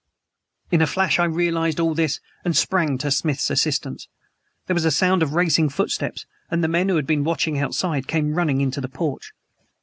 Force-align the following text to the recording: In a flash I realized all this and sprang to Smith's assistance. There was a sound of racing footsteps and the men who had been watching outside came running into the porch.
In 0.71 0.81
a 0.81 0.87
flash 0.87 1.19
I 1.19 1.25
realized 1.25 1.79
all 1.79 1.93
this 1.93 2.19
and 2.43 2.57
sprang 2.57 2.97
to 2.97 3.11
Smith's 3.11 3.51
assistance. 3.51 4.07
There 4.65 4.73
was 4.73 4.83
a 4.83 4.89
sound 4.89 5.21
of 5.21 5.33
racing 5.35 5.69
footsteps 5.69 6.25
and 6.49 6.63
the 6.63 6.67
men 6.67 6.89
who 6.89 6.95
had 6.95 7.05
been 7.05 7.23
watching 7.23 7.59
outside 7.59 8.07
came 8.07 8.33
running 8.33 8.61
into 8.61 8.81
the 8.81 8.89
porch. 8.89 9.31